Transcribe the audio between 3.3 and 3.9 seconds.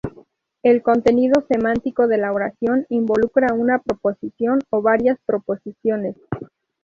una